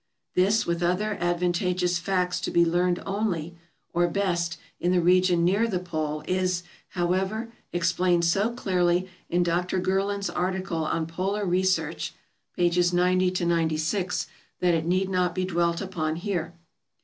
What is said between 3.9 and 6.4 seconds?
or best, in the region near the pole,